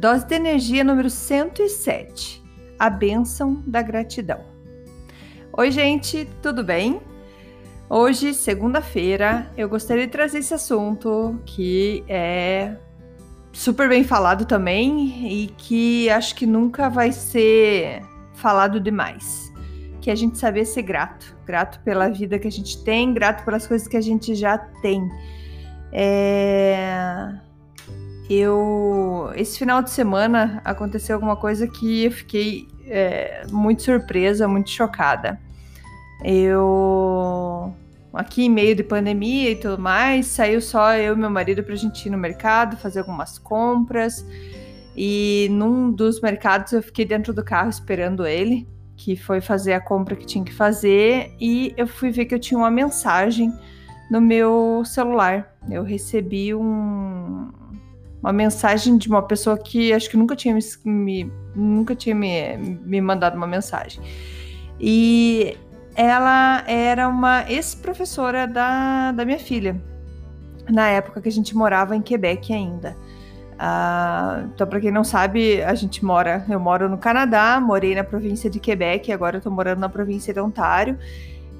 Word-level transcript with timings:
Dose 0.00 0.26
de 0.26 0.34
energia 0.34 0.82
número 0.82 1.10
107. 1.10 2.42
A 2.78 2.88
bênção 2.88 3.62
da 3.66 3.82
gratidão. 3.82 4.40
Oi, 5.52 5.70
gente, 5.70 6.26
tudo 6.40 6.64
bem? 6.64 7.02
Hoje, 7.86 8.32
segunda-feira, 8.32 9.52
eu 9.58 9.68
gostaria 9.68 10.06
de 10.06 10.10
trazer 10.10 10.38
esse 10.38 10.54
assunto 10.54 11.38
que 11.44 12.02
é 12.08 12.78
super 13.52 13.90
bem 13.90 14.02
falado 14.02 14.46
também 14.46 15.42
e 15.42 15.48
que 15.48 16.08
acho 16.08 16.34
que 16.34 16.46
nunca 16.46 16.88
vai 16.88 17.12
ser 17.12 18.00
falado 18.32 18.80
demais. 18.80 19.52
Que 20.00 20.08
é 20.08 20.14
a 20.14 20.16
gente 20.16 20.38
saber 20.38 20.64
ser 20.64 20.80
grato, 20.80 21.36
grato 21.44 21.78
pela 21.80 22.08
vida 22.08 22.38
que 22.38 22.48
a 22.48 22.50
gente 22.50 22.82
tem, 22.84 23.12
grato 23.12 23.44
pelas 23.44 23.66
coisas 23.66 23.86
que 23.86 23.98
a 23.98 24.00
gente 24.00 24.34
já 24.34 24.56
tem. 24.56 25.06
É 25.92 27.49
eu 28.30 29.30
esse 29.34 29.58
final 29.58 29.82
de 29.82 29.90
semana 29.90 30.60
aconteceu 30.64 31.16
alguma 31.16 31.36
coisa 31.36 31.66
que 31.66 32.04
eu 32.04 32.12
fiquei 32.12 32.68
é, 32.86 33.42
muito 33.50 33.82
surpresa, 33.82 34.46
muito 34.46 34.70
chocada. 34.70 35.40
Eu 36.24 37.74
aqui 38.12 38.44
em 38.44 38.50
meio 38.50 38.74
de 38.74 38.82
pandemia 38.82 39.50
e 39.50 39.56
tudo 39.56 39.80
mais, 39.80 40.26
saiu 40.26 40.60
só 40.60 40.94
eu 40.94 41.14
e 41.14 41.16
meu 41.16 41.30
marido 41.30 41.62
para 41.62 41.74
a 41.74 41.76
gente 41.76 42.06
ir 42.06 42.10
no 42.10 42.18
mercado 42.18 42.76
fazer 42.76 43.00
algumas 43.00 43.38
compras. 43.38 44.24
E 44.96 45.48
num 45.50 45.90
dos 45.90 46.20
mercados 46.20 46.72
eu 46.72 46.82
fiquei 46.82 47.04
dentro 47.04 47.32
do 47.32 47.44
carro 47.44 47.70
esperando 47.70 48.26
ele, 48.26 48.66
que 48.96 49.16
foi 49.16 49.40
fazer 49.40 49.72
a 49.72 49.80
compra 49.80 50.16
que 50.16 50.26
tinha 50.26 50.44
que 50.44 50.52
fazer, 50.52 51.32
e 51.40 51.72
eu 51.76 51.86
fui 51.86 52.10
ver 52.10 52.26
que 52.26 52.34
eu 52.34 52.38
tinha 52.38 52.58
uma 52.58 52.70
mensagem 52.70 53.52
no 54.10 54.20
meu 54.20 54.82
celular. 54.84 55.56
Eu 55.70 55.84
recebi 55.84 56.54
um, 56.54 57.48
uma 58.22 58.32
mensagem 58.32 58.96
de 58.98 59.08
uma 59.08 59.22
pessoa 59.22 59.56
que 59.56 59.92
acho 59.92 60.10
que 60.10 60.16
nunca 60.16 60.36
tinha 60.36 60.54
me, 60.54 60.60
me 60.84 61.32
nunca 61.54 61.94
tinha 61.94 62.14
me, 62.14 62.56
me 62.56 63.00
mandado 63.00 63.36
uma 63.36 63.46
mensagem. 63.46 64.02
E 64.78 65.56
ela 65.94 66.62
era 66.66 67.08
uma 67.08 67.50
ex-professora 67.50 68.46
da, 68.46 69.12
da 69.12 69.24
minha 69.24 69.38
filha, 69.38 69.80
na 70.68 70.88
época 70.88 71.20
que 71.20 71.28
a 71.28 71.32
gente 71.32 71.56
morava 71.56 71.96
em 71.96 72.02
Quebec 72.02 72.52
ainda. 72.52 72.96
Uh, 73.60 74.48
então, 74.54 74.66
para 74.66 74.80
quem 74.80 74.90
não 74.90 75.04
sabe, 75.04 75.62
a 75.62 75.74
gente 75.74 76.02
mora, 76.02 76.44
eu 76.48 76.58
moro 76.58 76.88
no 76.88 76.96
Canadá, 76.96 77.60
morei 77.60 77.94
na 77.94 78.02
província 78.02 78.48
de 78.48 78.58
Quebec, 78.58 79.12
agora 79.12 79.38
tô 79.38 79.50
morando 79.50 79.80
na 79.80 79.88
província 79.88 80.32
de 80.32 80.40
Ontário. 80.40 80.98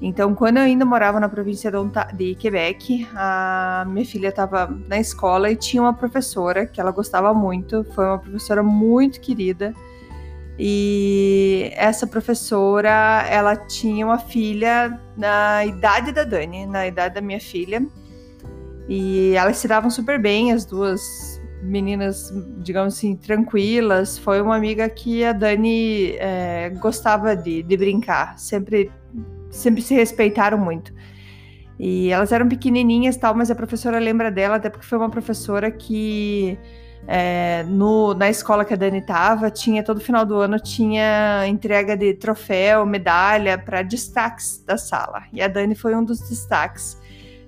Então, 0.01 0.33
quando 0.33 0.57
eu 0.57 0.63
ainda 0.63 0.83
morava 0.83 1.19
na 1.19 1.29
província 1.29 1.71
de 2.15 2.33
Quebec, 2.33 3.07
a 3.13 3.85
minha 3.87 4.03
filha 4.03 4.29
estava 4.29 4.67
na 4.87 4.99
escola 4.99 5.51
e 5.51 5.55
tinha 5.55 5.83
uma 5.83 5.93
professora 5.93 6.65
que 6.65 6.81
ela 6.81 6.89
gostava 6.89 7.31
muito, 7.35 7.85
foi 7.93 8.05
uma 8.05 8.17
professora 8.17 8.63
muito 8.63 9.21
querida. 9.21 9.75
E 10.57 11.71
essa 11.75 12.07
professora, 12.07 13.25
ela 13.29 13.55
tinha 13.55 14.03
uma 14.03 14.17
filha 14.17 14.99
na 15.15 15.65
idade 15.65 16.11
da 16.11 16.23
Dani, 16.23 16.65
na 16.65 16.87
idade 16.87 17.15
da 17.15 17.21
minha 17.21 17.39
filha. 17.39 17.85
E 18.89 19.33
elas 19.35 19.57
se 19.57 19.67
davam 19.67 19.91
super 19.91 20.19
bem, 20.19 20.51
as 20.51 20.65
duas 20.65 21.39
meninas, 21.61 22.33
digamos 22.57 22.95
assim, 22.95 23.15
tranquilas. 23.15 24.17
Foi 24.17 24.41
uma 24.41 24.55
amiga 24.55 24.89
que 24.89 25.23
a 25.23 25.31
Dani 25.31 26.15
é, 26.17 26.71
gostava 26.81 27.35
de, 27.35 27.61
de 27.61 27.77
brincar, 27.77 28.37
sempre 28.39 28.91
sempre 29.51 29.81
se 29.81 29.93
respeitaram 29.93 30.57
muito. 30.57 30.93
E 31.79 32.09
elas 32.09 32.31
eram 32.31 32.47
pequenininhas 32.47 33.17
tal, 33.17 33.35
mas 33.35 33.49
a 33.49 33.55
professora 33.55 33.99
lembra 33.99 34.31
dela, 34.31 34.55
até 34.55 34.69
porque 34.69 34.85
foi 34.85 34.97
uma 34.97 35.09
professora 35.09 35.71
que 35.71 36.57
é, 37.07 37.63
no, 37.63 38.13
na 38.13 38.29
escola 38.29 38.63
que 38.63 38.73
a 38.73 38.77
Dani 38.77 38.99
estava, 38.99 39.49
tinha 39.49 39.83
todo 39.83 39.99
final 39.99 40.25
do 40.25 40.35
ano 40.35 40.59
tinha 40.59 41.47
entrega 41.47 41.97
de 41.97 42.13
troféu, 42.13 42.85
medalha 42.85 43.57
para 43.57 43.81
destaques 43.81 44.63
da 44.65 44.77
sala. 44.77 45.23
E 45.33 45.41
a 45.41 45.47
Dani 45.47 45.75
foi 45.75 45.95
um 45.95 46.03
dos 46.03 46.19
destaques. 46.19 47.01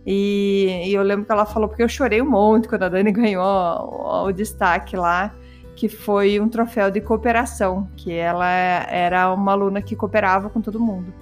E, 0.06 0.84
e, 0.88 0.94
eu 0.94 1.04
lembro 1.04 1.26
que 1.26 1.32
ela 1.32 1.46
falou, 1.46 1.70
porque 1.70 1.84
eu 1.84 1.88
chorei 1.88 2.22
um 2.22 2.30
monte 2.30 2.68
quando 2.68 2.84
a 2.84 2.90
Dani 2.90 3.12
ganhou 3.14 3.44
o, 3.46 4.24
o, 4.24 4.28
o 4.28 4.32
destaque 4.34 4.98
lá, 4.98 5.34
que 5.76 5.88
foi 5.88 6.40
um 6.40 6.50
troféu 6.50 6.92
de 6.92 7.00
cooperação, 7.02 7.88
que 7.96 8.12
ela 8.12 8.50
era 8.50 9.32
uma 9.34 9.52
aluna 9.54 9.82
que 9.82 9.96
cooperava 9.96 10.50
com 10.50 10.60
todo 10.60 10.80
mundo. 10.80 11.14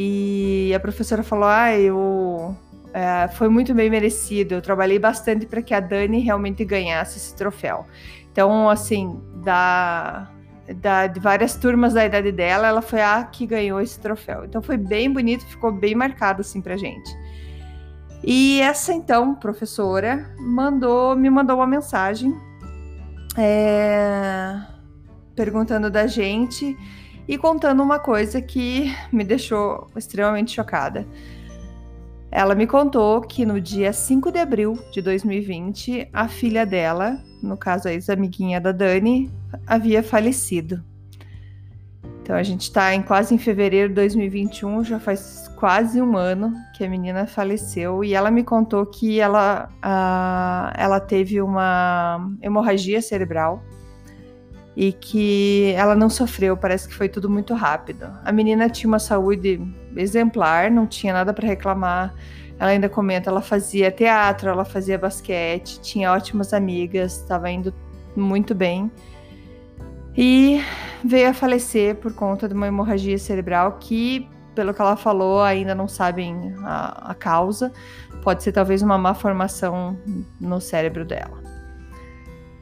E 0.00 0.72
a 0.72 0.78
professora 0.78 1.24
falou: 1.24 1.46
ah, 1.48 1.76
eu. 1.76 2.56
É, 2.94 3.26
foi 3.32 3.48
muito 3.48 3.74
bem 3.74 3.90
merecido. 3.90 4.54
Eu 4.54 4.62
trabalhei 4.62 4.96
bastante 4.96 5.44
para 5.44 5.60
que 5.60 5.74
a 5.74 5.80
Dani 5.80 6.20
realmente 6.20 6.64
ganhasse 6.64 7.18
esse 7.18 7.34
troféu. 7.34 7.84
Então, 8.30 8.70
assim, 8.70 9.20
da, 9.42 10.30
da, 10.76 11.08
de 11.08 11.18
várias 11.18 11.56
turmas 11.56 11.94
da 11.94 12.04
idade 12.04 12.30
dela, 12.30 12.68
ela 12.68 12.80
foi 12.80 13.02
a 13.02 13.24
que 13.24 13.44
ganhou 13.44 13.80
esse 13.80 13.98
troféu. 13.98 14.44
Então, 14.44 14.62
foi 14.62 14.76
bem 14.76 15.12
bonito, 15.12 15.44
ficou 15.46 15.72
bem 15.72 15.96
marcado 15.96 16.42
assim 16.42 16.60
para 16.60 16.76
gente. 16.76 17.10
E 18.22 18.60
essa 18.60 18.92
então 18.92 19.34
professora 19.34 20.32
mandou, 20.38 21.16
me 21.16 21.28
mandou 21.28 21.56
uma 21.56 21.66
mensagem 21.66 22.36
é, 23.36 24.60
perguntando 25.34 25.90
da 25.90 26.06
gente 26.06 26.76
e 27.28 27.36
contando 27.36 27.82
uma 27.82 27.98
coisa 27.98 28.40
que 28.40 28.90
me 29.12 29.22
deixou 29.22 29.86
extremamente 29.94 30.54
chocada. 30.54 31.06
Ela 32.30 32.54
me 32.54 32.66
contou 32.66 33.20
que 33.20 33.44
no 33.44 33.60
dia 33.60 33.92
5 33.92 34.32
de 34.32 34.38
abril 34.38 34.78
de 34.90 35.02
2020, 35.02 36.08
a 36.12 36.26
filha 36.26 36.64
dela, 36.64 37.22
no 37.42 37.56
caso 37.56 37.88
a 37.88 37.92
ex-amiguinha 37.92 38.60
da 38.60 38.72
Dani, 38.72 39.30
havia 39.66 40.02
falecido. 40.02 40.82
Então 42.22 42.36
a 42.36 42.42
gente 42.42 42.62
está 42.62 42.94
em 42.94 43.02
quase 43.02 43.34
em 43.34 43.38
fevereiro 43.38 43.88
de 43.88 43.94
2021, 43.94 44.84
já 44.84 45.00
faz 45.00 45.48
quase 45.56 46.00
um 46.00 46.16
ano 46.16 46.52
que 46.76 46.84
a 46.84 46.88
menina 46.88 47.26
faleceu 47.26 48.04
e 48.04 48.14
ela 48.14 48.30
me 48.30 48.44
contou 48.44 48.84
que 48.84 49.18
ela, 49.18 49.70
uh, 49.82 50.72
ela 50.78 51.00
teve 51.00 51.40
uma 51.40 52.30
hemorragia 52.42 53.00
cerebral 53.00 53.62
e 54.78 54.92
que 54.92 55.72
ela 55.76 55.96
não 55.96 56.08
sofreu, 56.08 56.56
parece 56.56 56.86
que 56.86 56.94
foi 56.94 57.08
tudo 57.08 57.28
muito 57.28 57.52
rápido. 57.52 58.06
A 58.24 58.30
menina 58.30 58.70
tinha 58.70 58.86
uma 58.86 59.00
saúde 59.00 59.60
exemplar, 59.96 60.70
não 60.70 60.86
tinha 60.86 61.12
nada 61.12 61.34
para 61.34 61.48
reclamar. 61.48 62.14
Ela 62.60 62.70
ainda 62.70 62.88
comenta, 62.88 63.28
ela 63.28 63.42
fazia 63.42 63.90
teatro, 63.90 64.48
ela 64.48 64.64
fazia 64.64 64.96
basquete, 64.96 65.80
tinha 65.80 66.12
ótimas 66.12 66.54
amigas, 66.54 67.16
estava 67.16 67.50
indo 67.50 67.74
muito 68.14 68.54
bem. 68.54 68.88
E 70.16 70.62
veio 71.04 71.30
a 71.30 71.34
falecer 71.34 71.96
por 71.96 72.14
conta 72.14 72.46
de 72.48 72.54
uma 72.54 72.68
hemorragia 72.68 73.18
cerebral 73.18 73.78
que, 73.80 74.28
pelo 74.54 74.72
que 74.72 74.80
ela 74.80 74.94
falou, 74.94 75.42
ainda 75.42 75.74
não 75.74 75.88
sabem 75.88 76.54
a, 76.62 77.10
a 77.10 77.14
causa. 77.16 77.72
Pode 78.22 78.44
ser 78.44 78.52
talvez 78.52 78.80
uma 78.80 78.96
má 78.96 79.12
formação 79.12 79.98
no 80.40 80.60
cérebro 80.60 81.04
dela 81.04 81.47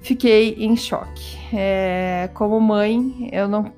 fiquei 0.07 0.55
em 0.59 0.77
choque. 0.77 1.37
É, 1.53 2.31
como 2.33 2.61
mãe, 2.61 3.29
eu 3.33 3.49
não. 3.49 3.73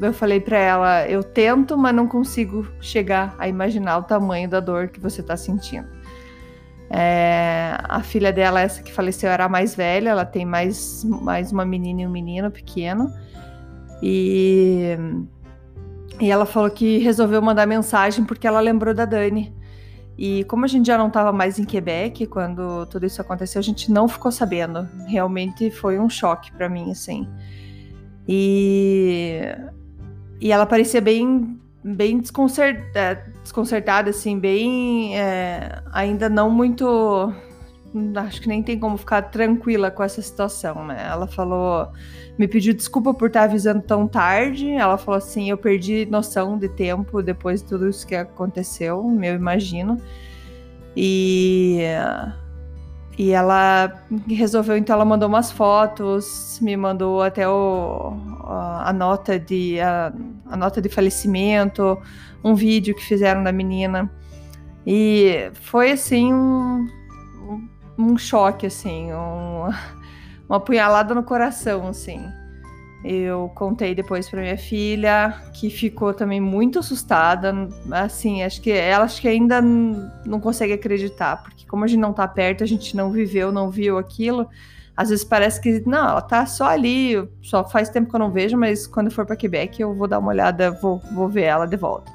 Eu 0.00 0.12
falei 0.12 0.40
para 0.40 0.58
ela, 0.58 1.08
eu 1.08 1.22
tento, 1.22 1.76
mas 1.76 1.94
não 1.94 2.08
consigo 2.08 2.66
chegar 2.80 3.34
a 3.38 3.46
imaginar 3.46 3.98
o 3.98 4.02
tamanho 4.02 4.48
da 4.48 4.58
dor 4.58 4.88
que 4.88 4.98
você 4.98 5.20
está 5.20 5.36
sentindo. 5.36 5.86
É, 6.90 7.76
a 7.84 8.02
filha 8.02 8.32
dela, 8.32 8.60
essa 8.60 8.82
que 8.82 8.92
faleceu, 8.92 9.30
era 9.30 9.44
a 9.44 9.48
mais 9.48 9.74
velha, 9.74 10.10
ela 10.10 10.24
tem 10.24 10.44
mais, 10.44 11.04
mais 11.04 11.52
uma 11.52 11.64
menina 11.64 12.02
e 12.02 12.06
um 12.06 12.10
menino 12.10 12.50
pequeno. 12.50 13.12
E, 14.02 14.96
e 16.20 16.30
ela 16.30 16.44
falou 16.44 16.70
que 16.70 16.98
resolveu 16.98 17.40
mandar 17.40 17.66
mensagem 17.66 18.24
porque 18.24 18.46
ela 18.46 18.60
lembrou 18.60 18.92
da 18.92 19.04
Dani. 19.04 19.54
E 20.24 20.44
como 20.44 20.64
a 20.64 20.68
gente 20.68 20.86
já 20.86 20.96
não 20.96 21.08
estava 21.08 21.32
mais 21.32 21.58
em 21.58 21.64
Quebec 21.64 22.28
quando 22.28 22.86
tudo 22.86 23.04
isso 23.04 23.20
aconteceu, 23.20 23.58
a 23.58 23.62
gente 23.62 23.90
não 23.90 24.06
ficou 24.06 24.30
sabendo. 24.30 24.88
Realmente 25.08 25.68
foi 25.68 25.98
um 25.98 26.08
choque 26.08 26.52
para 26.52 26.68
mim, 26.68 26.92
assim. 26.92 27.28
E, 28.28 29.40
e 30.40 30.52
ela 30.52 30.64
parecia 30.64 31.00
bem 31.00 31.58
bem 31.82 32.20
desconcertada, 32.20 32.92
é, 32.94 33.14
desconcertada 33.42 34.10
assim, 34.10 34.38
bem 34.38 35.18
é, 35.18 35.82
ainda 35.92 36.28
não 36.28 36.48
muito 36.48 37.34
acho 38.16 38.40
que 38.40 38.48
nem 38.48 38.62
tem 38.62 38.78
como 38.78 38.96
ficar 38.96 39.22
tranquila 39.22 39.90
com 39.90 40.02
essa 40.02 40.22
situação, 40.22 40.86
né? 40.86 41.06
Ela 41.10 41.26
falou, 41.26 41.88
me 42.38 42.48
pediu 42.48 42.72
desculpa 42.74 43.12
por 43.12 43.28
estar 43.28 43.44
avisando 43.44 43.82
tão 43.82 44.08
tarde. 44.08 44.70
Ela 44.70 44.96
falou 44.96 45.18
assim, 45.18 45.50
eu 45.50 45.58
perdi 45.58 46.06
noção 46.10 46.58
de 46.58 46.68
tempo 46.68 47.22
depois 47.22 47.62
de 47.62 47.68
tudo 47.68 47.88
isso 47.88 48.06
que 48.06 48.14
aconteceu, 48.14 49.04
eu 49.22 49.34
imagino. 49.34 50.00
E 50.96 51.80
e 53.18 53.30
ela 53.30 53.92
resolveu, 54.26 54.76
então 54.76 54.94
ela 54.94 55.04
mandou 55.04 55.28
umas 55.28 55.52
fotos, 55.52 56.58
me 56.62 56.76
mandou 56.76 57.22
até 57.22 57.46
o, 57.46 58.14
a, 58.40 58.88
a 58.88 58.92
nota 58.92 59.38
de 59.38 59.78
a, 59.80 60.12
a, 60.46 60.56
nota 60.56 60.80
de 60.80 60.88
falecimento, 60.88 62.00
um 62.42 62.54
vídeo 62.54 62.94
que 62.94 63.04
fizeram 63.04 63.42
da 63.44 63.52
menina. 63.52 64.10
E 64.86 65.50
foi 65.54 65.92
assim 65.92 66.32
um, 66.32 66.86
um, 68.02 68.18
choque, 68.18 68.66
assim, 68.66 69.12
um, 69.12 69.70
uma 70.48 70.60
punhalada 70.60 71.14
no 71.14 71.22
coração, 71.22 71.88
assim. 71.88 72.20
Eu 73.04 73.50
contei 73.54 73.94
depois 73.94 74.28
para 74.28 74.40
minha 74.40 74.56
filha, 74.56 75.34
que 75.52 75.68
ficou 75.68 76.14
também 76.14 76.40
muito 76.40 76.78
assustada. 76.78 77.52
Assim, 77.90 78.42
acho 78.42 78.60
que 78.60 78.70
ela 78.70 79.04
acho 79.04 79.20
que 79.20 79.26
ainda 79.26 79.60
não 79.60 80.38
consegue 80.40 80.72
acreditar, 80.72 81.42
porque 81.42 81.66
como 81.66 81.84
a 81.84 81.88
gente 81.88 81.98
não 81.98 82.12
tá 82.12 82.28
perto, 82.28 82.62
a 82.62 82.66
gente 82.66 82.96
não 82.96 83.10
viveu, 83.10 83.50
não 83.50 83.70
viu 83.70 83.98
aquilo. 83.98 84.48
Às 84.96 85.08
vezes 85.08 85.24
parece 85.24 85.60
que 85.60 85.82
não, 85.86 86.10
ela 86.10 86.20
tá 86.20 86.46
só 86.46 86.66
ali, 86.66 87.16
só 87.40 87.68
faz 87.68 87.88
tempo 87.88 88.08
que 88.08 88.14
eu 88.14 88.20
não 88.20 88.30
vejo, 88.30 88.56
mas 88.56 88.86
quando 88.86 89.10
for 89.10 89.26
para 89.26 89.36
Quebec 89.36 89.80
eu 89.80 89.94
vou 89.94 90.06
dar 90.06 90.18
uma 90.18 90.28
olhada, 90.28 90.70
vou, 90.70 90.98
vou 91.12 91.28
ver 91.28 91.44
ela 91.44 91.66
de 91.66 91.76
volta. 91.76 92.12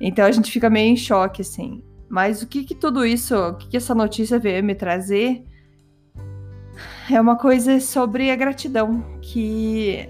Então 0.00 0.24
a 0.24 0.30
gente 0.30 0.50
fica 0.52 0.68
meio 0.68 0.92
em 0.92 0.96
choque 0.96 1.42
assim. 1.42 1.82
Mas 2.12 2.42
o 2.42 2.46
que 2.46 2.62
que 2.62 2.74
tudo 2.74 3.06
isso, 3.06 3.34
o 3.34 3.54
que 3.54 3.68
que 3.70 3.76
essa 3.76 3.94
notícia 3.94 4.38
veio 4.38 4.62
me 4.62 4.74
trazer? 4.74 5.46
é 7.10 7.20
uma 7.20 7.36
coisa 7.36 7.80
sobre 7.80 8.30
a 8.30 8.36
gratidão, 8.36 9.02
que 9.20 10.08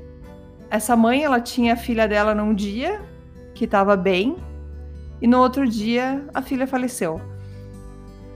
essa 0.71 0.97
mãe, 0.97 1.23
ela 1.23 1.41
tinha 1.41 1.75
a 1.75 1.77
filha 1.77 2.07
dela 2.07 2.35
num 2.35 2.55
dia 2.55 3.01
que 3.55 3.65
estava 3.65 3.97
bem 3.97 4.37
e 5.21 5.27
no 5.27 5.39
outro 5.39 5.67
dia 5.69 6.27
a 6.35 6.43
filha 6.43 6.67
faleceu. 6.67 7.21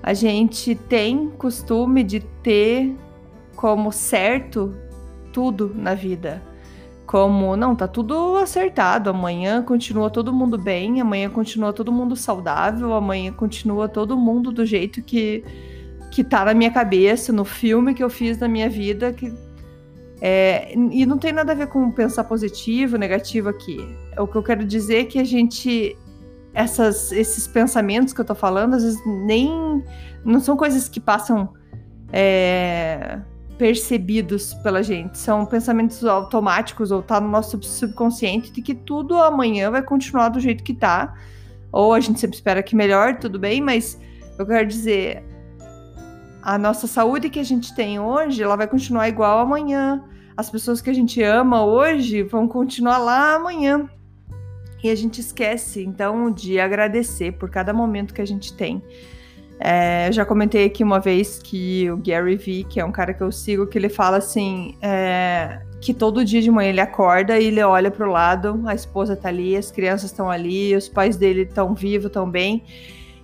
A 0.03 0.15
gente 0.15 0.75
tem 0.75 1.31
costume 1.31 2.03
de 2.03 2.21
ter 2.21 2.97
como 3.57 3.91
certo 3.91 4.75
tudo 5.33 5.73
na 5.75 5.95
vida. 5.95 6.43
Como, 7.07 7.57
não, 7.57 7.77
tá 7.77 7.87
tudo 7.87 8.37
acertado, 8.37 9.11
amanhã 9.11 9.63
continua 9.63 10.11
todo 10.11 10.33
mundo 10.33 10.59
bem, 10.59 11.01
amanhã 11.01 11.31
continua 11.31 11.73
todo 11.73 11.93
mundo 11.93 12.17
saudável, 12.17 12.93
amanhã 12.95 13.33
continua 13.33 13.89
todo 13.89 14.17
mundo 14.17 14.51
do 14.51 14.67
jeito 14.67 15.01
que 15.03 15.45
que 16.11 16.25
tá 16.25 16.47
na 16.47 16.55
minha 16.55 16.71
cabeça, 16.71 17.31
no 17.31 17.45
filme 17.45 17.93
que 17.93 18.03
eu 18.03 18.09
fiz 18.09 18.39
na 18.39 18.49
minha 18.49 18.71
vida, 18.71 19.13
que 19.13 19.31
é, 20.21 20.73
e 20.75 21.05
não 21.05 21.19
tem 21.19 21.31
nada 21.31 21.53
a 21.53 21.55
ver 21.55 21.67
com 21.67 21.91
pensar 21.91 22.25
positivo, 22.25 22.97
negativo 22.97 23.51
aqui. 23.51 23.77
O 24.17 24.27
que 24.27 24.37
eu 24.37 24.43
quero 24.43 24.65
dizer 24.65 25.01
é 25.01 25.05
que 25.05 25.19
a 25.19 25.25
gente 25.25 25.97
essas, 26.55 27.13
esses 27.13 27.47
pensamentos 27.47 28.15
que 28.15 28.21
eu 28.21 28.25
tô 28.25 28.35
falando, 28.35 28.75
às 28.75 28.83
vezes 28.83 28.99
nem 29.07 29.85
não 30.25 30.41
são 30.41 30.57
coisas 30.57 30.89
que 30.89 30.99
passam 30.99 31.51
é, 32.11 33.19
percebidos 33.59 34.55
pela 34.55 34.83
gente, 34.83 35.19
são 35.19 35.47
pensamentos 35.47 36.05
automáticos 36.05 36.91
ou 36.91 37.03
tá 37.03 37.21
no 37.21 37.29
nosso 37.29 37.61
subconsciente 37.63 38.51
de 38.53 38.63
que 38.63 38.75
tudo 38.75 39.17
amanhã 39.17 39.71
vai 39.71 39.83
continuar 39.83 40.29
do 40.29 40.41
jeito 40.41 40.63
que 40.63 40.75
tá. 40.75 41.15
Ou 41.73 41.93
a 41.93 42.01
gente 42.01 42.21
sempre 42.21 42.37
espera 42.37 42.63
que 42.63 42.77
melhore, 42.77 43.19
tudo 43.19 43.39
bem, 43.39 43.61
mas 43.61 43.99
eu 44.39 44.47
quero 44.47 44.67
dizer, 44.67 45.25
a 46.43 46.57
nossa 46.57 46.87
saúde 46.87 47.29
que 47.29 47.41
a 47.41 47.45
gente 47.45 47.75
tem 47.75 47.99
hoje, 47.99 48.43
ela 48.43 48.57
vai 48.57 48.69
continuar 48.69 49.09
igual 49.09 49.41
amanhã. 49.41 50.05
As 50.37 50.49
pessoas 50.49 50.81
que 50.81 50.89
a 50.89 50.95
gente 50.95 51.23
ama 51.23 51.65
hoje 51.65 52.23
vão 52.23 52.47
continuar 52.47 52.99
lá 52.99 53.35
amanhã. 53.35 53.91
E 54.83 54.91
a 54.91 54.95
gente 54.95 55.21
esquece, 55.21 55.83
então, 55.83 56.31
de 56.31 56.61
agradecer 56.61 57.33
por 57.33 57.51
cada 57.51 57.73
momento 57.73 58.15
que 58.15 58.21
a 58.21 58.27
gente 58.27 58.55
tem. 58.55 58.81
É, 59.59 60.11
já 60.13 60.25
comentei 60.25 60.67
aqui 60.67 60.85
uma 60.85 61.01
vez 61.01 61.39
que 61.39 61.91
o 61.91 61.97
Gary 61.97 62.37
Vee, 62.37 62.65
que 62.65 62.79
é 62.79 62.85
um 62.85 62.93
cara 62.93 63.15
que 63.15 63.23
eu 63.23 63.33
sigo, 63.33 63.67
que 63.67 63.79
ele 63.79 63.89
fala 63.89 64.19
assim, 64.19 64.77
é, 64.83 65.61
que 65.81 65.95
todo 65.95 66.25
dia 66.25 66.43
de 66.43 66.51
manhã 66.51 66.69
ele 66.71 66.81
acorda 66.81 67.39
e 67.39 67.47
ele 67.47 67.63
olha 67.63 67.91
para 67.91 68.07
o 68.07 68.11
lado, 68.11 68.63
a 68.67 68.75
esposa 68.75 69.17
tá 69.17 69.29
ali, 69.29 69.57
as 69.57 69.71
crianças 69.71 70.11
estão 70.11 70.31
ali, 70.31 70.75
os 70.75 70.89
pais 70.89 71.17
dele 71.17 71.43
estão 71.43 71.75
vivos, 71.75 72.07
estão 72.07 72.31
bem, 72.31 72.65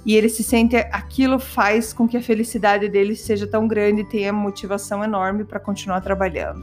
e 0.07 0.17
ele 0.17 0.29
se 0.29 0.43
sente 0.43 0.77
aquilo 0.77 1.39
faz 1.39 1.93
com 1.93 2.09
que 2.09 2.17
a 2.17 2.23
felicidade 2.23 2.89
dele 2.89 3.15
seja 3.15 3.47
tão 3.47 3.69
grande 3.69 4.01
e 4.01 4.05
tenha 4.05 4.33
motivação 4.33 5.05
enorme 5.05 5.45
para 5.45 5.61
continuar 5.61 6.01
trabalhando. 6.01 6.63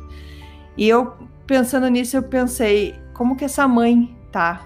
E 0.75 0.87
eu 0.87 1.13
pensando 1.45 1.87
nisso, 1.87 2.17
eu 2.17 2.23
pensei, 2.23 2.95
como 3.13 3.35
que 3.35 3.45
essa 3.45 3.67
mãe 3.67 4.15
tá 4.31 4.65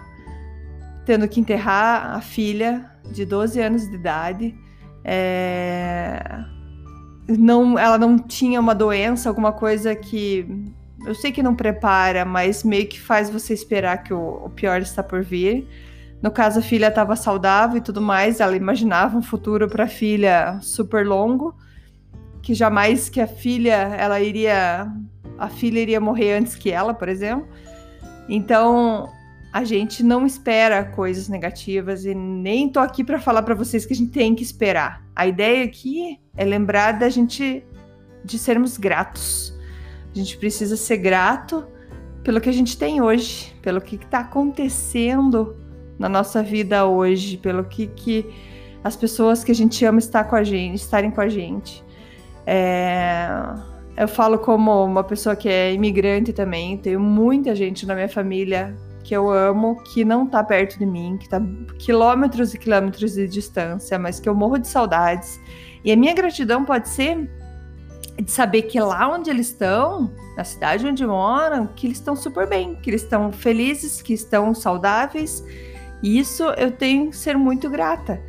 tendo 1.06 1.28
que 1.28 1.40
enterrar 1.40 2.16
a 2.16 2.22
filha 2.22 2.90
de 3.12 3.26
12 3.26 3.62
anos 3.62 3.90
de 3.90 3.96
idade? 3.96 4.56
É... 5.04 6.44
Não, 7.28 7.78
ela 7.80 7.98
não 7.98 8.18
tinha 8.18 8.60
uma 8.60 8.76
doença, 8.76 9.30
alguma 9.30 9.52
coisa 9.52 9.96
que 9.96 10.46
eu 11.06 11.14
sei 11.14 11.32
que 11.32 11.44
não 11.44 11.56
prepara, 11.56 12.26
mas 12.26 12.64
meio 12.64 12.88
que 12.88 13.00
faz 13.00 13.30
você 13.30 13.54
esperar 13.54 14.04
que 14.04 14.14
o, 14.14 14.46
o 14.46 14.50
pior 14.50 14.82
está 14.82 15.04
por 15.04 15.24
vir. 15.24 15.68
No 16.22 16.32
caso, 16.32 16.60
a 16.60 16.62
filha 16.62 16.88
estava 16.88 17.16
saudável 17.16 17.78
e 17.78 17.82
tudo 17.82 18.02
mais, 18.02 18.40
ela 18.40 18.56
imaginava 18.56 19.18
um 19.18 19.22
futuro 19.22 19.68
para 19.68 19.84
a 19.84 19.88
filha 19.88 20.58
super 20.62 21.06
longo, 21.06 21.56
que 22.42 22.54
jamais 22.54 23.10
que 23.10 23.20
a 23.20 23.28
filha, 23.28 23.74
ela 23.98 24.22
iria 24.22 24.90
a 25.38 25.50
filha 25.50 25.80
iria 25.80 26.00
morrer 26.00 26.38
antes 26.38 26.56
que 26.56 26.72
ela, 26.72 26.94
por 26.94 27.10
exemplo. 27.10 27.48
Então, 28.30 29.10
a 29.54 29.64
gente 29.64 30.02
não 30.02 30.26
espera 30.26 30.84
coisas 30.84 31.30
negativas 31.30 32.06
e 32.06 32.16
nem 32.16 32.68
tô 32.68 32.80
aqui 32.80 33.04
para 33.04 33.20
falar 33.20 33.44
para 33.44 33.54
vocês 33.54 33.86
que 33.86 33.94
a 33.94 33.96
gente 33.96 34.12
tem 34.12 34.34
que 34.34 34.42
esperar. 34.42 35.06
A 35.16 35.28
ideia 35.28 35.64
aqui 35.64 36.20
é 36.36 36.44
lembrar 36.44 36.94
da 36.94 37.08
gente 37.08 37.64
de 38.26 38.40
sermos 38.40 38.80
gratos. 38.80 39.56
A 40.12 40.18
gente 40.18 40.38
precisa 40.38 40.76
ser 40.76 40.98
grato 40.98 41.68
pelo 42.24 42.42
que 42.42 42.50
a 42.50 42.52
gente 42.52 42.76
tem 42.76 43.00
hoje, 43.00 43.54
pelo 43.62 43.80
que 43.80 43.96
está 43.96 44.22
acontecendo 44.22 45.56
na 46.00 46.10
nossa 46.10 46.42
vida 46.42 46.88
hoje, 46.88 47.38
pelo 47.38 47.64
que, 47.64 47.86
que 47.86 48.26
as 48.83 48.95
pessoas 48.95 49.44
que 49.44 49.52
a 49.52 49.56
gente 49.56 49.86
ama 49.86 50.00
estar 50.00 50.24
com 50.24 50.36
a 50.36 50.44
gente, 50.44 50.78
estarem 50.78 51.12
com 51.12 51.22
a 51.22 51.30
gente. 51.30 51.83
É, 52.44 53.28
eu 53.95 54.07
falo 54.07 54.40
como 54.40 54.83
uma 54.83 55.04
pessoa 55.04 55.36
que 55.36 55.48
é 55.48 55.72
imigrante 55.72 56.33
também, 56.33 56.76
tenho 56.76 57.00
muita 57.00 57.56
gente 57.56 57.86
na 57.86 57.94
minha 57.94 58.10
família 58.10 58.76
que 59.04 59.16
eu 59.16 59.30
amo, 59.30 59.81
que 59.83 60.06
não 60.06 60.26
tá 60.26 60.44
perto 60.44 60.80
de 60.80 60.86
mim, 60.86 61.18
que 61.19 61.28
tá 61.28 61.42
quilômetros 61.78 62.54
e 62.54 62.57
quilômetros 62.57 63.14
de 63.14 63.28
distância, 63.28 64.00
mas 64.00 64.19
que 64.19 64.28
eu 64.28 64.33
morro 64.36 64.57
de 64.57 64.68
saudades. 64.68 65.40
E 65.83 65.92
a 65.92 65.95
minha 65.95 66.14
gratidão 66.14 66.64
pode 66.64 66.90
ser 66.90 67.30
de 68.22 68.31
saber 68.31 68.64
que 68.64 68.80
lá 68.80 69.10
onde 69.10 69.30
eles 69.30 69.48
estão, 69.48 70.12
na 70.38 70.44
cidade 70.44 70.86
onde 70.86 71.06
moram, 71.06 71.68
que 71.68 71.88
eles 71.88 71.98
estão 71.98 72.16
super 72.16 72.48
bem, 72.48 72.76
que 72.76 72.90
eles 72.90 73.02
estão 73.02 73.31
felizes, 73.31 74.02
que 74.02 74.14
estão 74.14 74.54
saudáveis 74.54 75.44
e 76.04 76.19
isso 76.19 76.44
eu 76.57 76.69
tenho 76.69 77.10
que 77.10 77.16
ser 77.16 77.38
muito 77.38 77.69
grata. 77.69 78.22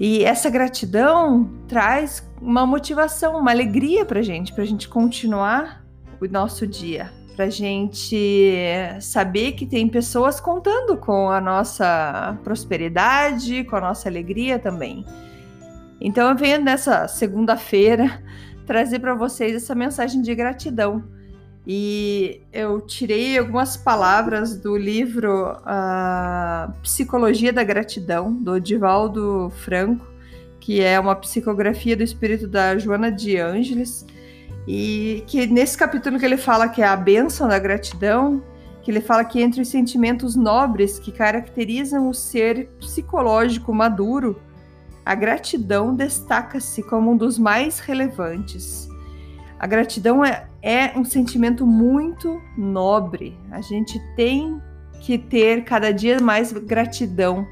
E 0.00 0.24
essa 0.24 0.48
gratidão 0.48 1.52
traz 1.68 2.26
uma 2.40 2.64
motivação, 2.64 3.38
uma 3.38 3.50
alegria 3.50 4.04
para 4.06 4.22
gente, 4.22 4.54
para 4.54 4.62
a 4.62 4.66
gente 4.66 4.88
continuar 4.88 5.84
o 6.20 6.26
nosso 6.26 6.66
dia, 6.66 7.12
para 7.38 7.48
gente 7.48 8.66
saber 9.00 9.52
que 9.52 9.64
tem 9.64 9.88
pessoas 9.88 10.40
contando 10.40 10.96
com 10.96 11.30
a 11.30 11.40
nossa 11.40 12.36
prosperidade, 12.42 13.62
com 13.62 13.76
a 13.76 13.80
nossa 13.80 14.08
alegria 14.08 14.58
também. 14.58 15.04
Então 16.00 16.28
eu 16.28 16.36
venho 16.36 16.60
nessa 16.60 17.06
segunda-feira 17.06 18.20
trazer 18.66 18.98
para 18.98 19.14
vocês 19.14 19.54
essa 19.54 19.72
mensagem 19.72 20.20
de 20.20 20.34
gratidão 20.34 21.04
e 21.64 22.42
eu 22.52 22.80
tirei 22.80 23.38
algumas 23.38 23.76
palavras 23.76 24.56
do 24.56 24.76
livro 24.76 25.56
Psicologia 26.82 27.52
da 27.52 27.62
Gratidão, 27.62 28.32
do 28.34 28.58
Divaldo 28.58 29.48
Franco, 29.62 30.04
que 30.58 30.80
é 30.80 30.98
uma 30.98 31.14
psicografia 31.14 31.96
do 31.96 32.02
espírito 32.02 32.48
da 32.48 32.76
Joana 32.76 33.12
de 33.12 33.36
Ângeles, 33.36 34.04
e 34.70 35.24
que 35.26 35.46
nesse 35.46 35.78
capítulo 35.78 36.18
que 36.18 36.26
ele 36.26 36.36
fala 36.36 36.68
que 36.68 36.82
é 36.82 36.86
a 36.86 36.94
bênção 36.94 37.48
da 37.48 37.58
gratidão, 37.58 38.42
que 38.82 38.90
ele 38.90 39.00
fala 39.00 39.24
que 39.24 39.40
entre 39.40 39.62
os 39.62 39.68
sentimentos 39.68 40.36
nobres 40.36 40.98
que 40.98 41.10
caracterizam 41.10 42.06
o 42.06 42.12
ser 42.12 42.68
psicológico 42.78 43.72
maduro, 43.72 44.38
a 45.06 45.14
gratidão 45.14 45.94
destaca-se 45.94 46.82
como 46.82 47.12
um 47.12 47.16
dos 47.16 47.38
mais 47.38 47.78
relevantes. 47.78 48.90
A 49.58 49.66
gratidão 49.66 50.22
é, 50.22 50.46
é 50.60 50.92
um 50.94 51.04
sentimento 51.04 51.66
muito 51.66 52.38
nobre. 52.54 53.38
A 53.50 53.62
gente 53.62 53.98
tem 54.16 54.60
que 55.00 55.16
ter 55.16 55.64
cada 55.64 55.90
dia 55.92 56.20
mais 56.20 56.52
gratidão. 56.52 57.46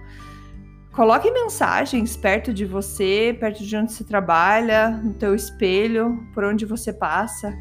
Coloque 0.96 1.30
mensagens 1.30 2.16
perto 2.16 2.54
de 2.54 2.64
você, 2.64 3.36
perto 3.38 3.62
de 3.62 3.76
onde 3.76 3.92
você 3.92 4.02
trabalha, 4.02 4.88
no 4.88 5.12
teu 5.12 5.34
espelho, 5.34 6.26
por 6.32 6.42
onde 6.42 6.64
você 6.64 6.90
passa, 6.90 7.54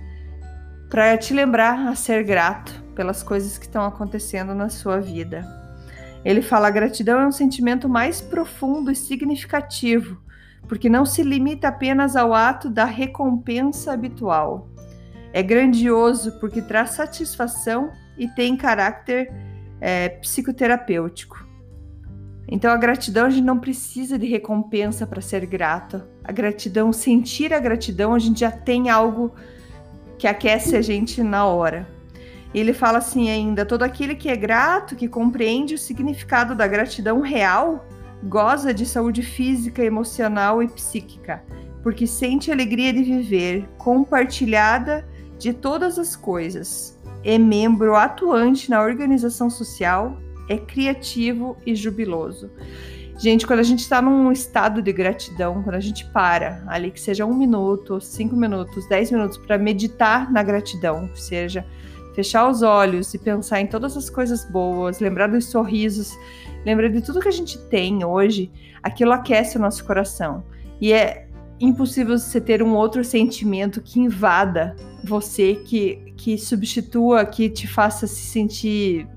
para 0.89 1.17
te 1.17 1.33
lembrar 1.33 1.89
a 1.89 1.95
ser 1.95 2.23
grato 2.23 2.81
pelas 2.95 3.21
coisas 3.21 3.57
que 3.57 3.65
estão 3.65 3.83
acontecendo 3.83 4.55
na 4.55 4.69
sua 4.69 5.01
vida. 5.01 5.45
Ele 6.23 6.41
fala: 6.41 6.69
gratidão 6.69 7.19
é 7.19 7.27
um 7.27 7.31
sentimento 7.31 7.89
mais 7.89 8.21
profundo 8.21 8.89
e 8.89 8.95
significativo, 8.95 10.17
porque 10.65 10.87
não 10.87 11.05
se 11.05 11.21
limita 11.21 11.67
apenas 11.67 12.15
ao 12.15 12.33
ato 12.33 12.69
da 12.69 12.85
recompensa 12.85 13.91
habitual. 13.91 14.69
É 15.33 15.43
grandioso 15.43 16.39
porque 16.39 16.61
traz 16.61 16.91
satisfação 16.91 17.91
e 18.17 18.29
tem 18.29 18.55
caráter 18.55 19.29
é, 19.81 20.07
psicoterapêutico. 20.07 21.44
Então, 22.47 22.71
a 22.71 22.77
gratidão, 22.77 23.25
a 23.25 23.29
gente 23.29 23.43
não 23.43 23.59
precisa 23.59 24.19
de 24.19 24.27
recompensa 24.27 25.07
para 25.07 25.21
ser 25.21 25.45
grato. 25.45 26.03
A 26.23 26.31
gratidão, 26.31 26.93
sentir 26.93 27.53
a 27.53 27.59
gratidão, 27.59 28.13
a 28.13 28.19
gente 28.19 28.41
já 28.41 28.51
tem 28.51 28.89
algo 28.89 29.33
que 30.17 30.27
aquece 30.27 30.75
a 30.75 30.81
gente 30.81 31.23
na 31.23 31.45
hora. 31.45 31.87
Ele 32.53 32.71
fala 32.73 32.99
assim 32.99 33.29
ainda: 33.29 33.65
todo 33.65 33.83
aquele 33.83 34.15
que 34.15 34.29
é 34.29 34.35
grato, 34.35 34.95
que 34.95 35.07
compreende 35.07 35.75
o 35.75 35.77
significado 35.77 36.55
da 36.55 36.67
gratidão 36.67 37.19
real, 37.19 37.85
goza 38.23 38.73
de 38.73 38.85
saúde 38.85 39.21
física, 39.21 39.83
emocional 39.83 40.63
e 40.63 40.67
psíquica, 40.67 41.43
porque 41.83 42.07
sente 42.07 42.51
alegria 42.51 42.93
de 42.93 43.03
viver, 43.03 43.67
compartilhada 43.77 45.05
de 45.37 45.51
todas 45.51 45.99
as 45.99 46.15
coisas, 46.15 46.97
é 47.23 47.37
membro 47.37 47.95
atuante 47.95 48.69
na 48.69 48.81
organização 48.81 49.49
social, 49.49 50.17
é 50.49 50.57
criativo 50.57 51.57
e 51.65 51.75
jubiloso. 51.75 52.49
Gente, 53.17 53.47
quando 53.47 53.59
a 53.59 53.63
gente 53.63 53.79
está 53.79 54.01
num 54.01 54.31
estado 54.31 54.81
de 54.81 54.91
gratidão, 54.91 55.63
quando 55.63 55.75
a 55.75 55.79
gente 55.79 56.05
para 56.11 56.63
ali, 56.67 56.91
que 56.91 56.99
seja 56.99 57.25
um 57.25 57.33
minuto, 57.33 58.01
cinco 58.01 58.35
minutos, 58.35 58.87
dez 58.89 59.09
minutos, 59.09 59.37
para 59.37 59.57
meditar 59.57 60.31
na 60.31 60.43
gratidão, 60.43 61.09
seja 61.15 61.65
fechar 62.13 62.49
os 62.49 62.61
olhos 62.61 63.13
e 63.13 63.17
pensar 63.17 63.59
em 63.61 63.67
todas 63.67 63.95
as 63.95 64.09
coisas 64.09 64.45
boas, 64.49 64.99
lembrar 64.99 65.27
dos 65.27 65.45
sorrisos, 65.45 66.17
lembrar 66.65 66.89
de 66.89 67.01
tudo 67.01 67.19
que 67.19 67.27
a 67.27 67.31
gente 67.31 67.57
tem 67.67 68.03
hoje, 68.03 68.51
aquilo 68.81 69.11
aquece 69.11 69.57
o 69.57 69.61
nosso 69.61 69.83
coração. 69.85 70.43
E 70.79 70.91
é 70.91 71.27
impossível 71.59 72.17
você 72.17 72.41
ter 72.41 72.61
um 72.61 72.73
outro 72.73 73.03
sentimento 73.03 73.81
que 73.81 73.99
invada 73.99 74.75
você, 75.03 75.55
que, 75.55 76.13
que 76.17 76.37
substitua, 76.37 77.25
que 77.25 77.49
te 77.49 77.67
faça 77.67 78.07
se 78.07 78.23
sentir 78.23 79.07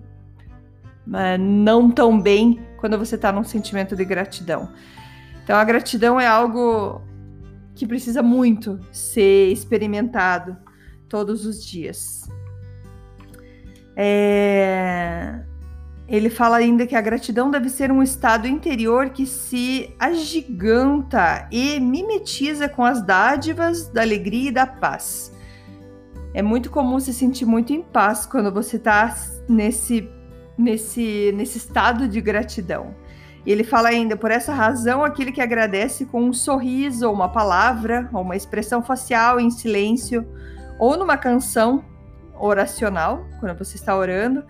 não 1.38 1.90
tão 1.90 2.20
bem 2.20 2.60
quando 2.78 2.98
você 2.98 3.14
está 3.14 3.32
num 3.32 3.44
sentimento 3.44 3.96
de 3.96 4.04
gratidão. 4.04 4.70
Então, 5.42 5.56
a 5.56 5.64
gratidão 5.64 6.20
é 6.20 6.26
algo 6.26 7.02
que 7.74 7.86
precisa 7.86 8.22
muito 8.22 8.78
ser 8.92 9.50
experimentado 9.50 10.56
todos 11.08 11.46
os 11.46 11.64
dias. 11.64 12.28
É... 13.96 15.40
Ele 16.06 16.30
fala 16.30 16.56
ainda 16.56 16.86
que 16.86 16.96
a 16.96 17.00
gratidão 17.00 17.50
deve 17.50 17.68
ser 17.68 17.92
um 17.92 18.02
estado 18.02 18.46
interior 18.46 19.10
que 19.10 19.26
se 19.26 19.94
agiganta 19.98 21.46
e 21.52 21.78
mimetiza 21.78 22.68
com 22.68 22.82
as 22.82 23.02
dádivas 23.02 23.88
da 23.88 24.00
alegria 24.00 24.48
e 24.48 24.52
da 24.52 24.66
paz. 24.66 25.32
É 26.32 26.40
muito 26.40 26.70
comum 26.70 26.98
se 26.98 27.12
sentir 27.12 27.44
muito 27.44 27.72
em 27.72 27.82
paz 27.82 28.24
quando 28.24 28.52
você 28.52 28.76
está 28.76 29.14
nesse, 29.48 30.08
nesse, 30.58 31.32
nesse 31.36 31.58
estado 31.58 32.08
de 32.08 32.20
gratidão. 32.20 32.94
E 33.46 33.52
ele 33.52 33.64
fala 33.64 33.88
ainda, 33.88 34.16
por 34.16 34.30
essa 34.30 34.52
razão, 34.52 35.04
aquele 35.04 35.32
que 35.32 35.40
agradece 35.40 36.04
com 36.04 36.22
um 36.22 36.32
sorriso, 36.32 37.06
ou 37.06 37.14
uma 37.14 37.28
palavra, 37.28 38.10
ou 38.12 38.20
uma 38.20 38.36
expressão 38.36 38.82
facial 38.82 39.38
em 39.38 39.50
silêncio, 39.50 40.26
ou 40.78 40.98
numa 40.98 41.16
canção, 41.16 41.84
oracional, 42.40 43.26
quando 43.40 43.56
você 43.58 43.76
está 43.76 43.96
orando, 43.96 44.44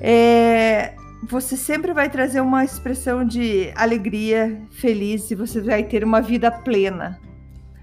é, 0.00 0.94
você 1.28 1.56
sempre 1.56 1.92
vai 1.92 2.10
trazer 2.10 2.40
uma 2.40 2.64
expressão 2.64 3.24
de 3.24 3.72
alegria, 3.74 4.60
feliz 4.70 5.30
e 5.30 5.34
você 5.34 5.60
vai 5.60 5.82
ter 5.82 6.04
uma 6.04 6.20
vida 6.20 6.50
plena. 6.50 7.18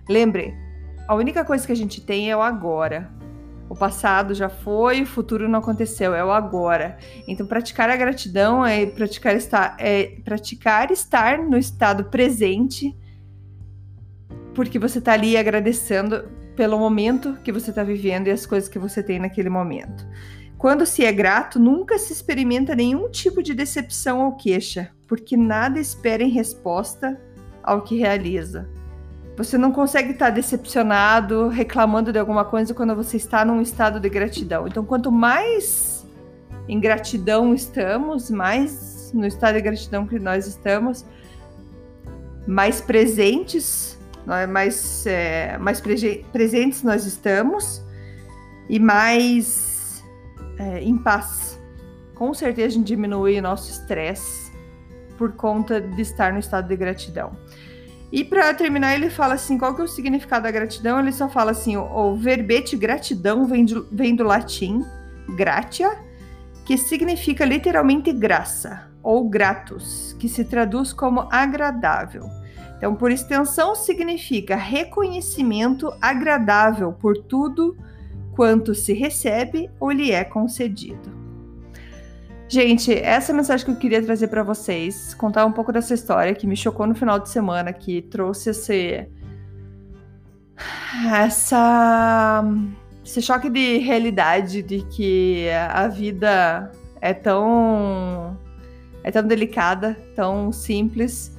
Lembre, 0.08 0.54
a 1.08 1.16
única 1.16 1.44
coisa 1.44 1.66
que 1.66 1.72
a 1.72 1.76
gente 1.76 2.02
tem 2.02 2.30
é 2.30 2.38
o 2.38 2.42
agora. 2.42 3.12
O 3.70 3.76
passado 3.76 4.34
já 4.34 4.50
foi, 4.50 5.02
o 5.02 5.06
futuro 5.06 5.50
não 5.50 5.60
aconteceu, 5.60 6.14
é 6.14 6.24
o 6.24 6.32
agora. 6.32 6.98
Então, 7.28 7.46
praticar 7.48 7.90
a 7.90 7.96
gratidão 7.96 8.66
é 8.66 8.86
praticar 8.86 9.36
estar, 9.36 9.76
é 9.80 10.18
praticar 10.24 10.92
estar 10.92 11.40
no 11.40 11.58
estado 11.58 12.06
presente, 12.06 12.96
porque 14.54 14.78
você 14.78 15.00
está 15.00 15.14
ali 15.14 15.36
agradecendo 15.36 16.30
pelo 16.56 16.78
momento 16.78 17.38
que 17.44 17.52
você 17.52 17.72
está 17.72 17.84
vivendo 17.84 18.28
e 18.28 18.32
as 18.32 18.46
coisas 18.46 18.70
que 18.70 18.78
você 18.78 19.02
tem 19.02 19.20
naquele 19.20 19.50
momento. 19.50 20.08
Quando 20.58 20.86
se 20.86 21.04
é 21.04 21.12
grato, 21.12 21.60
nunca 21.60 21.98
se 21.98 22.14
experimenta 22.14 22.76
nenhum 22.76 23.10
tipo 23.10 23.44
de 23.44 23.54
decepção 23.54 24.26
ou 24.26 24.34
queixa, 24.34 24.92
porque 25.08 25.36
nada 25.36 25.80
espera 25.80 26.24
em 26.24 26.30
resposta 26.30 27.20
ao 27.62 27.82
que 27.82 27.98
realiza. 27.98 28.70
Você 29.36 29.58
não 29.58 29.72
consegue 29.72 30.12
estar 30.12 30.30
decepcionado, 30.30 31.48
reclamando 31.48 32.12
de 32.12 32.20
alguma 32.20 32.46
coisa 32.46 32.74
quando 32.74 32.96
você 32.96 33.18
está 33.18 33.44
num 33.44 33.62
estado 33.62 34.00
de 34.00 34.10
gratidão. 34.10 34.68
Então, 34.68 34.86
quanto 34.86 35.12
mais 35.12 36.08
em 36.68 36.80
gratidão 36.80 37.54
estamos, 37.54 38.30
mais 38.30 39.12
no 39.14 39.26
estado 39.26 39.56
de 39.56 39.62
gratidão 39.62 40.06
que 40.06 40.20
nós 40.20 40.46
estamos, 40.46 41.06
mais 42.48 42.80
presentes 42.80 43.98
é 44.28 44.48
mais, 44.48 45.06
é, 45.06 45.58
mais 45.58 45.82
pre 45.82 46.26
presentes 46.32 46.82
nós 46.82 47.06
estamos 47.06 47.84
e 48.70 48.80
mais 48.80 50.02
é, 50.58 50.82
em 50.82 50.98
paz. 50.98 51.60
Com 52.16 52.34
certeza 52.34 52.68
a 52.68 52.72
gente 52.72 52.88
diminui 52.88 53.38
o 53.38 53.42
nosso 53.42 53.70
estresse 53.70 54.52
por 55.18 55.34
conta 55.34 55.82
de 55.82 56.02
estar 56.02 56.32
no 56.32 56.40
estado 56.40 56.68
de 56.68 56.76
gratidão. 56.76 57.32
E 58.14 58.24
para 58.24 58.54
terminar, 58.54 58.94
ele 58.94 59.10
fala 59.10 59.34
assim: 59.34 59.58
qual 59.58 59.74
que 59.74 59.82
é 59.82 59.84
o 59.84 59.88
significado 59.88 60.44
da 60.44 60.52
gratidão? 60.52 61.00
Ele 61.00 61.12
só 61.12 61.28
fala 61.28 61.50
assim: 61.50 61.76
o, 61.76 62.16
verbete 62.16 62.78
gratidão 62.78 63.48
vem, 63.48 63.66
de, 63.66 63.74
vem 63.92 64.16
do 64.16 64.24
latim 64.24 64.86
gratia, 65.36 65.98
que 66.64 66.78
significa 66.78 67.44
literalmente 67.44 68.14
graça, 68.14 68.88
ou 69.02 69.28
gratus, 69.28 70.16
que 70.20 70.30
se 70.30 70.46
traduz 70.46 70.94
como 70.94 71.28
agradável. 71.32 72.30
Então, 72.78 72.94
por 72.94 73.10
extensão, 73.10 73.74
significa 73.74 74.56
reconhecimento 74.56 75.92
agradável 76.00 76.94
por 76.94 77.18
tudo 77.18 77.76
quanto 78.36 78.76
se 78.76 78.94
recebe 78.94 79.72
ou 79.80 79.90
lhe 79.90 80.12
é 80.12 80.24
concedido. 80.24 81.12
Gente, 82.54 82.94
essa 82.94 83.32
é 83.32 83.34
a 83.34 83.36
mensagem 83.36 83.66
que 83.66 83.72
eu 83.72 83.76
queria 83.76 84.00
trazer 84.00 84.28
para 84.28 84.44
vocês, 84.44 85.16
contar 85.16 85.44
um 85.44 85.52
pouco 85.52 85.72
dessa 85.72 85.92
história 85.92 86.36
que 86.36 86.46
me 86.46 86.56
chocou 86.56 86.86
no 86.86 86.94
final 86.94 87.18
de 87.18 87.28
semana, 87.28 87.74
que 87.74 88.04
trouxe 88.04 88.52
esse 88.52 89.08
essa 91.12 92.44
esse 93.04 93.24
choque 93.24 93.50
de 93.50 93.80
realidade 93.80 94.62
de 94.62 94.84
que 94.84 95.50
a 95.68 95.88
vida 95.88 96.72
é 97.02 97.12
tão 97.12 98.38
é 99.04 99.10
tão 99.10 99.24
delicada, 99.24 99.98
tão 100.16 100.52
simples 100.52 101.36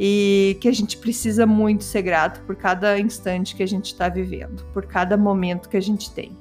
e 0.00 0.58
que 0.60 0.66
a 0.66 0.72
gente 0.72 0.96
precisa 0.96 1.46
muito 1.46 1.84
ser 1.84 2.02
grato 2.02 2.40
por 2.40 2.56
cada 2.56 2.98
instante 2.98 3.54
que 3.54 3.62
a 3.62 3.68
gente 3.68 3.92
está 3.92 4.08
vivendo, 4.08 4.64
por 4.74 4.84
cada 4.84 5.16
momento 5.16 5.68
que 5.68 5.76
a 5.76 5.80
gente 5.80 6.12
tem. 6.12 6.36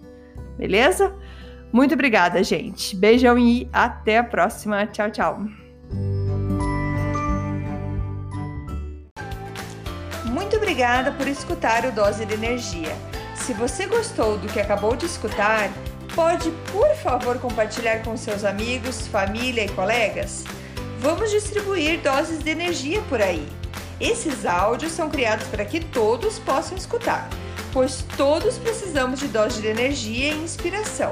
Beleza? 0.58 1.14
Muito 1.76 1.94
obrigada, 1.94 2.42
gente. 2.42 2.96
Beijão 2.96 3.38
e 3.38 3.68
até 3.74 4.20
a 4.20 4.24
próxima. 4.24 4.88
Tchau, 4.88 5.12
tchau. 5.12 5.42
Muito 10.24 10.56
obrigada 10.56 11.12
por 11.12 11.28
escutar 11.28 11.86
o 11.86 11.92
Dose 11.92 12.26
de 12.26 12.34
Energia. 12.34 12.96
Se 13.36 13.52
você 13.52 13.88
gostou 13.88 14.38
do 14.38 14.48
que 14.48 14.58
acabou 14.58 14.96
de 14.96 15.06
escutar, 15.06 15.70
pode, 16.16 16.50
por 16.72 16.96
favor, 16.96 17.38
compartilhar 17.40 18.04
com 18.06 18.16
seus 18.16 18.46
amigos, 18.46 19.06
família 19.08 19.66
e 19.66 19.70
colegas? 19.70 20.46
Vamos 21.02 21.30
distribuir 21.30 22.00
doses 22.00 22.42
de 22.42 22.52
energia 22.52 23.02
por 23.10 23.22
aí. 23.22 23.46
Esses 24.00 24.46
áudios 24.46 24.94
são 24.94 25.10
criados 25.10 25.46
para 25.48 25.66
que 25.66 25.82
todos 25.82 26.40
possam 26.40 26.78
escutar, 26.78 27.28
pois 27.74 28.02
todos 28.16 28.58
precisamos 28.58 29.20
de 29.20 29.28
doses 29.28 29.62
de 29.62 29.68
energia 29.68 30.32
e 30.32 30.42
inspiração. 30.42 31.12